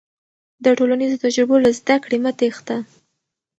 [0.63, 2.77] د ټولنیزو تجربو له زده کړې مه تېښته.